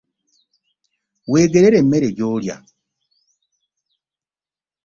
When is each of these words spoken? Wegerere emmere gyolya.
Wegerere 1.31 1.77
emmere 1.83 2.09
gyolya. 2.17 2.57